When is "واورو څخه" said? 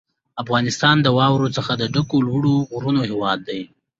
1.17-1.71